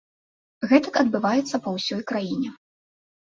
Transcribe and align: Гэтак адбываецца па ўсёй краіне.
Гэтак 0.69 0.95
адбываецца 1.01 1.61
па 1.65 1.69
ўсёй 1.75 2.01
краіне. 2.13 2.49